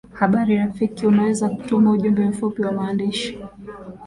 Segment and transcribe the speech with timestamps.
[0.19, 3.37] habari rafiki unaweza ukatuma ujumbe mfupi wa maandishi